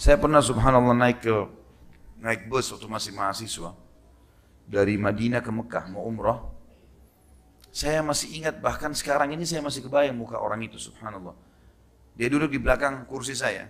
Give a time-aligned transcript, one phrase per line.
[0.00, 1.36] Saya pernah subhanallah naik ke
[2.24, 3.76] naik bus waktu masih mahasiswa
[4.64, 6.40] dari Madinah ke Mekah mau umrah.
[7.68, 11.36] Saya masih ingat bahkan sekarang ini saya masih kebayang muka orang itu subhanallah.
[12.16, 13.68] Dia duduk di belakang kursi saya.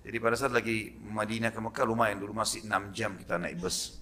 [0.00, 4.00] Jadi pada saat lagi Madinah ke Mekah lumayan dulu masih 6 jam kita naik bus.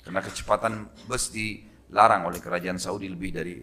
[0.00, 3.60] Karena kecepatan bus dilarang oleh kerajaan Saudi lebih dari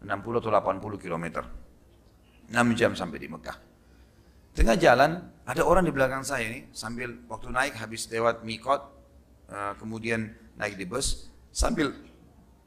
[0.00, 0.08] 60
[0.40, 1.44] atau 80 km.
[2.48, 3.67] 6 jam sampai di Mekah.
[4.56, 8.80] Tengah jalan, ada orang di belakang saya ini, sambil waktu naik habis lewat mikot,
[9.48, 11.94] uh, kemudian naik di bus, sambil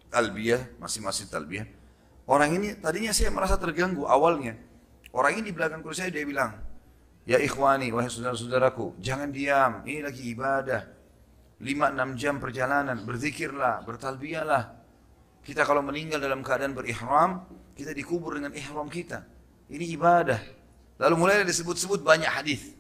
[0.10, 1.68] talbiyah, masing-masing talbiyah.
[2.26, 4.56] Orang ini tadinya saya merasa terganggu awalnya.
[5.12, 6.56] Orang ini di belakang kursi saya dia bilang,
[7.28, 10.82] Ya ikhwani, wahai saudara-saudaraku, jangan diam, ini lagi ibadah.
[11.62, 14.64] 5-6 jam perjalanan, berzikirlah, bertalbiyahlah.
[15.46, 17.46] Kita kalau meninggal dalam keadaan berihram,
[17.78, 19.22] kita dikubur dengan ihram kita.
[19.70, 20.42] Ini ibadah.
[21.02, 22.78] Lalu mulai disebut-sebut banyak hadis.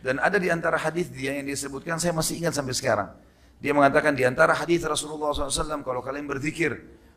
[0.00, 3.12] Dan ada di antara hadis dia yang disebutkan saya masih ingat sampai sekarang.
[3.60, 6.76] Dia mengatakan di antara hadis Rasulullah SAW kalau kalian berzikir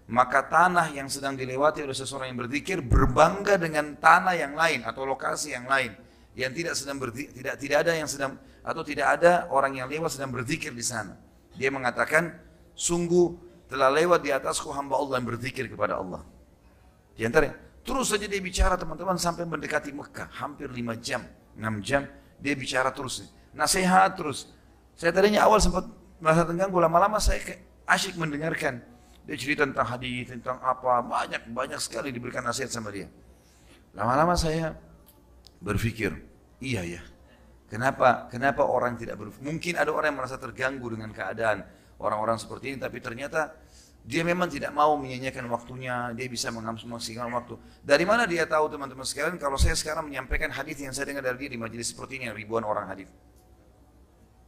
[0.10, 5.06] maka tanah yang sedang dilewati oleh seseorang yang berzikir berbangga dengan tanah yang lain atau
[5.06, 5.94] lokasi yang lain
[6.34, 8.34] yang tidak sedang berzikir, tidak tidak ada yang sedang
[8.66, 11.14] atau tidak ada orang yang lewat sedang berzikir di sana.
[11.54, 12.36] Dia mengatakan
[12.74, 13.38] sungguh
[13.70, 16.26] telah lewat di atasku hamba Allah yang berzikir kepada Allah.
[17.14, 17.54] Di antara
[17.90, 20.30] Terus saja dia bicara teman-teman sampai mendekati Mekah.
[20.38, 21.26] Hampir 5 jam,
[21.58, 22.06] 6 jam
[22.38, 23.34] dia bicara terus.
[23.50, 24.54] Nasihat terus.
[24.94, 25.90] Saya tadinya awal sempat
[26.22, 27.42] merasa terganggu, lama-lama saya
[27.90, 28.86] asyik mendengarkan.
[29.26, 33.10] Dia cerita tentang hadis, tentang apa, banyak banyak sekali diberikan nasihat sama dia.
[33.98, 34.78] Lama-lama saya
[35.58, 36.14] berpikir,
[36.62, 37.02] iya ya.
[37.74, 39.50] Kenapa kenapa orang tidak berpikir?
[39.50, 41.66] Mungkin ada orang yang merasa terganggu dengan keadaan
[41.98, 43.58] orang-orang seperti ini, tapi ternyata
[44.06, 47.56] dia memang tidak mau menyanyikan waktunya, dia bisa mengamaksimalkan waktu.
[47.86, 51.46] Dari mana dia tahu teman-teman sekalian kalau saya sekarang menyampaikan hadis yang saya dengar dari
[51.46, 53.10] dia di majelis seperti ini yang ribuan orang hadis.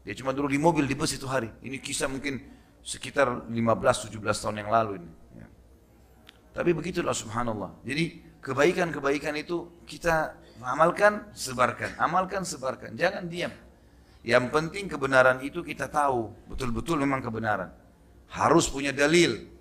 [0.02, 1.52] Dia cuma dulu di mobil di bus itu hari.
[1.62, 2.42] Ini kisah mungkin
[2.82, 5.10] sekitar 15-17 tahun yang lalu ini.
[5.38, 5.48] Ya.
[6.58, 7.78] Tapi begitulah subhanallah.
[7.86, 10.34] Jadi kebaikan-kebaikan itu kita
[10.66, 12.02] amalkan, sebarkan.
[12.02, 12.98] Amalkan, sebarkan.
[12.98, 13.54] Jangan diam.
[14.26, 16.34] Yang penting kebenaran itu kita tahu.
[16.50, 17.70] Betul-betul memang kebenaran.
[18.32, 19.52] Harus punya dalil.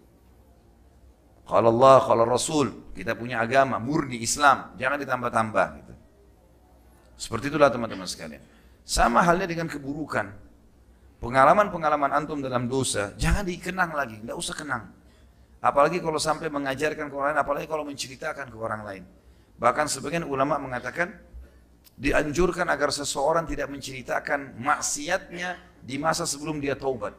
[1.51, 5.67] Kalau Allah, kalau Rasul, kita punya agama, murni Islam, jangan ditambah-tambah.
[5.83, 5.95] Gitu.
[7.19, 8.39] Seperti itulah teman-teman sekalian.
[8.87, 10.31] Sama halnya dengan keburukan.
[11.19, 14.89] Pengalaman-pengalaman antum dalam dosa, jangan dikenang lagi, tidak usah kenang.
[15.61, 19.05] Apalagi kalau sampai mengajarkan ke orang lain, apalagi kalau menceritakan ke orang lain.
[19.61, 21.13] Bahkan sebagian ulama mengatakan,
[22.01, 27.13] dianjurkan agar seseorang tidak menceritakan maksiatnya di masa sebelum dia taubat.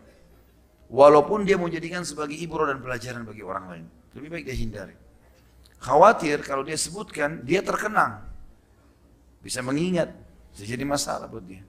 [0.91, 3.85] Walaupun dia menjadikan sebagai ibro dan pelajaran bagi orang lain.
[4.11, 4.95] Lebih baik dia hindari.
[5.79, 8.27] Khawatir kalau dia sebutkan, dia terkenang.
[9.39, 10.11] Bisa mengingat,
[10.51, 11.63] bisa jadi masalah buat dia.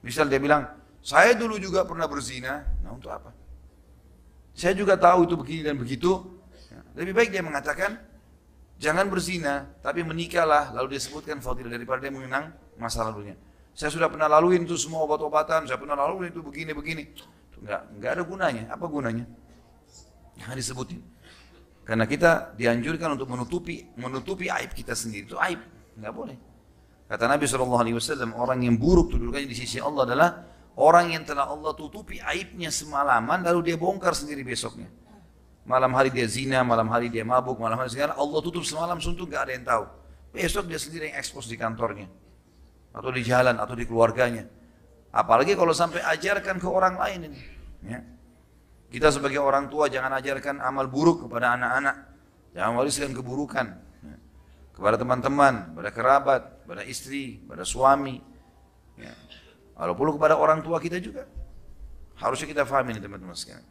[0.00, 0.64] Misal dia bilang,
[1.04, 2.64] saya dulu juga pernah berzina.
[2.80, 3.36] Nah untuk apa?
[4.56, 6.24] Saya juga tahu itu begini dan begitu.
[6.72, 8.00] Ya, lebih baik dia mengatakan,
[8.80, 10.72] jangan berzina, tapi menikahlah.
[10.72, 12.48] Lalu dia sebutkan fadilah daripada dia mengenang
[12.80, 13.36] masa lalunya.
[13.76, 17.12] Saya sudah pernah laluin itu semua obat-obatan, saya pernah laluin itu begini-begini.
[17.62, 18.64] Enggak, enggak ada gunanya.
[18.72, 19.24] Apa gunanya?
[20.40, 21.00] Jangan disebutin.
[21.84, 25.28] Karena kita dianjurkan untuk menutupi menutupi aib kita sendiri.
[25.28, 25.60] Itu aib,
[26.00, 26.36] enggak boleh.
[27.04, 30.28] Kata Nabi SAW, orang yang buruk kedudukannya di sisi Allah adalah
[30.80, 34.88] orang yang telah Allah tutupi aibnya semalaman, lalu dia bongkar sendiri besoknya.
[35.64, 39.32] Malam hari dia zina, malam hari dia mabuk, malam hari segala, Allah tutup semalam suntuk,
[39.32, 39.84] gak ada yang tahu.
[40.32, 42.08] Besok dia sendiri yang ekspos di kantornya.
[42.92, 44.44] Atau di jalan, atau di keluarganya.
[45.14, 47.40] Apalagi kalau sampai ajarkan ke orang lain ini.
[47.86, 48.02] Ya.
[48.90, 51.96] Kita sebagai orang tua jangan ajarkan amal buruk kepada anak-anak.
[52.50, 53.66] Jangan wariskan keburukan.
[54.02, 54.16] Ya.
[54.74, 58.18] Kepada teman-teman, kepada kerabat, kepada istri, kepada suami.
[58.98, 59.14] Ya.
[59.78, 61.30] Walaupun kepada orang tua kita juga.
[62.18, 63.62] Harusnya kita fahami ini teman-teman sekalian.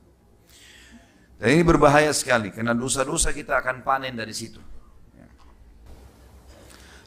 [1.43, 4.63] Dan ini berbahaya sekali karena dosa-dosa kita akan panen dari situ.
[5.11, 5.27] Ya.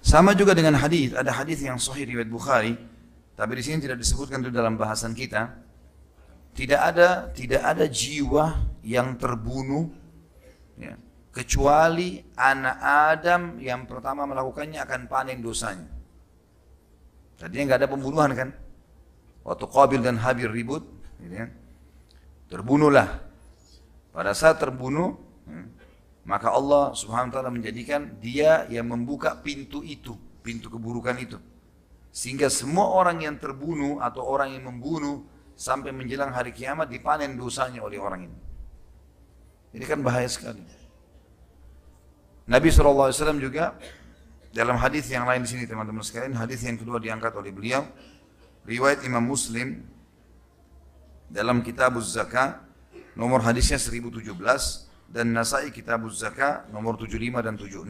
[0.04, 2.76] Sama juga dengan hadis, ada hadis yang sahih riwayat Bukhari,
[3.36, 5.52] tapi di sini tidak disebutkan itu dalam bahasan kita.
[6.56, 9.92] Tidak ada tidak ada jiwa yang terbunuh
[10.80, 10.96] ya,
[11.28, 15.84] kecuali anak Adam yang pertama melakukannya akan panen dosanya.
[17.36, 18.48] Tadinya nggak ada pembunuhan kan?
[19.44, 20.88] Waktu Qabil dan Habil ribut,
[21.20, 21.46] gitu ya,
[22.48, 23.20] terbunuhlah.
[24.16, 25.12] Pada saat terbunuh,
[25.44, 25.60] ya,
[26.24, 31.36] maka Allah Subhanahu wa taala menjadikan dia yang membuka pintu itu, pintu keburukan itu.
[32.16, 37.84] Sehingga semua orang yang terbunuh atau orang yang membunuh sampai menjelang hari kiamat dipanen dosanya
[37.84, 38.38] oleh orang ini.
[39.76, 40.64] Ini kan bahaya sekali.
[42.48, 43.76] Nabi SAW juga
[44.56, 47.84] Dalam hadis yang lain di sini teman-teman sekalian, hadis yang kedua diangkat oleh beliau
[48.64, 49.84] riwayat Imam Muslim
[51.28, 52.64] dalam Kitab Zakat
[53.12, 54.32] nomor hadisnya 1017
[55.12, 57.84] dan Nasai Kitab Zakat nomor 75 dan 76.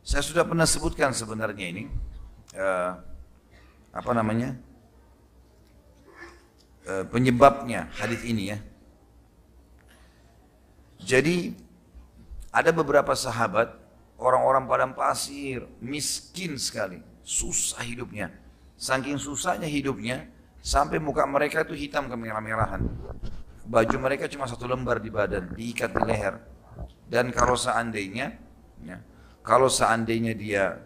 [0.00, 1.92] Saya sudah pernah sebutkan sebenarnya ini
[2.56, 2.92] uh,
[3.92, 4.56] apa namanya?
[6.82, 8.58] Uh, penyebabnya hadis ini ya.
[11.02, 11.54] Jadi
[12.50, 13.74] ada beberapa sahabat
[14.22, 18.30] orang-orang padang pasir, miskin sekali, susah hidupnya.
[18.78, 20.26] Saking susahnya hidupnya,
[20.62, 22.86] sampai muka mereka itu hitam kemerah-merahan.
[23.66, 26.34] Baju mereka cuma satu lembar di badan, diikat di leher.
[27.06, 28.34] Dan kalau seandainya,
[28.82, 28.98] ya,
[29.42, 30.82] kalau seandainya dia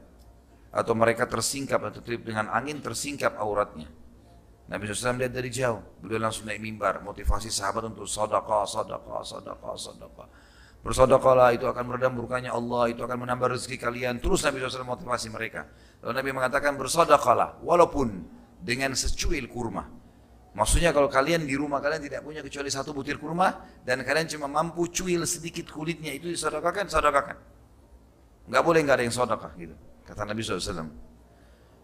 [0.76, 3.88] atau mereka tersingkap atau tertip dengan angin tersingkap auratnya.
[4.68, 9.74] Nabi SAW lihat dari jauh, beliau langsung naik mimbar, motivasi sahabat untuk sadaqah, sadaqah, sadaqah,
[9.78, 10.28] sadaqah.
[10.84, 14.14] Bersodoklah itu akan meredam murkanya Allah, itu akan menambah rezeki kalian.
[14.22, 15.66] Terus Nabi SAW motivasi mereka.
[16.02, 18.26] Lalu Nabi mengatakan bersodoklah, walaupun
[18.62, 19.86] dengan secuil kurma.
[20.56, 24.48] Maksudnya kalau kalian di rumah kalian tidak punya kecuali satu butir kurma dan kalian cuma
[24.48, 27.36] mampu cuil sedikit kulitnya itu disodokahkan, sodokahkan.
[28.48, 29.76] Enggak boleh enggak ada yang sodokah gitu.
[30.06, 30.86] Kata Nabi SAW.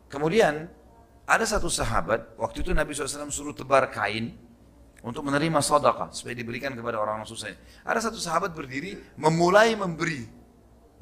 [0.06, 0.70] Kemudian
[1.26, 4.34] ada satu sahabat, waktu itu Nabi SAW suruh tebar kain
[5.02, 7.50] untuk menerima sedekah supaya diberikan kepada orang-orang susah.
[7.82, 10.22] Ada satu sahabat berdiri memulai memberi,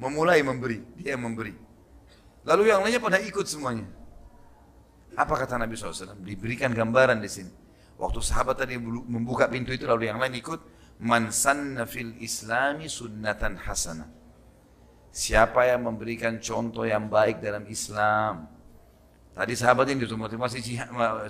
[0.00, 1.52] memulai memberi, dia memberi.
[2.48, 3.84] Lalu yang lainnya pada ikut semuanya.
[5.12, 6.16] Apa kata Nabi SAW?
[6.24, 7.52] Diberikan gambaran di sini.
[8.00, 10.60] Waktu sahabat tadi membuka pintu itu lalu yang lain ikut,
[11.04, 14.19] man sanna fil islami sunnatan hasanah.
[15.10, 18.46] Siapa yang memberikan contoh yang baik dalam Islam,
[19.30, 20.58] Tadi sahabat ini motivasi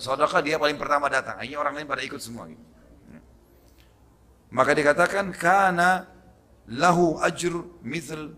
[0.02, 1.36] sodaka dia paling pertama datang.
[1.36, 2.48] Akhirnya orang lain pada ikut semua.
[2.50, 2.64] Gitu.
[4.50, 6.10] Maka dikatakan karena
[6.66, 7.54] lahu ajr
[7.86, 8.34] mithl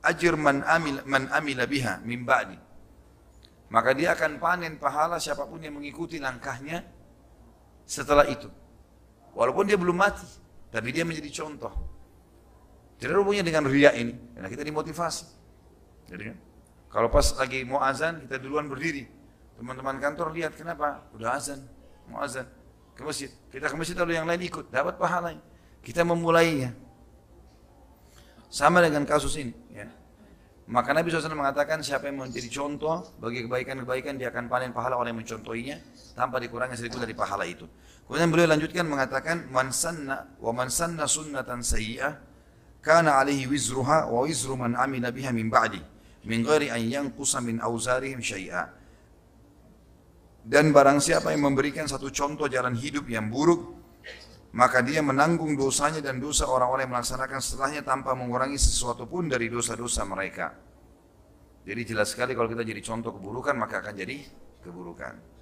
[0.00, 2.56] ajr man amil man amila biha min ba'di.
[3.68, 6.80] Maka dia akan panen pahala siapa pun yang mengikuti langkahnya
[7.84, 8.48] setelah itu.
[9.36, 10.24] Walaupun dia belum mati,
[10.72, 11.76] tapi dia menjadi contoh.
[12.98, 15.24] Tidak ada dengan ria ini, karena kita dimotivasi.
[16.10, 16.36] Jadi kan?
[16.88, 19.06] Kalau pas lagi mau azan, kita duluan berdiri.
[19.54, 21.06] Teman-teman kantor lihat, kenapa?
[21.14, 21.62] Udah azan,
[22.10, 22.48] mau azan.
[22.98, 23.30] Ke masjid.
[23.54, 25.30] Kita ke masjid lalu yang lain ikut, dapat pahala.
[25.78, 26.74] Kita memulainya.
[28.50, 29.54] Sama dengan kasus ini.
[29.70, 29.86] Ya.
[30.68, 35.16] Maka Nabi SAW mengatakan siapa yang menjadi contoh bagi kebaikan-kebaikan dia akan panen pahala orang
[35.16, 35.80] yang mencontohinya
[36.12, 37.64] tanpa dikurangi sedikit dari pahala itu.
[38.04, 42.27] Kemudian beliau lanjutkan mengatakan man sanna wa man sanna sunnatan sayyi'ah
[42.80, 45.80] kana alaihi wizruha wa wizru man amila biha min ba'di
[46.28, 48.68] min ghairi an yanqusa min auzarihim syai'a.
[50.48, 53.76] Dan barang siapa yang memberikan satu contoh jalan hidup yang buruk,
[54.56, 59.52] maka dia menanggung dosanya dan dosa orang-orang yang melaksanakan setelahnya tanpa mengurangi sesuatu pun dari
[59.52, 60.56] dosa-dosa mereka.
[61.68, 64.24] Jadi jelas sekali kalau kita jadi contoh keburukan maka akan jadi
[64.64, 65.37] keburukan.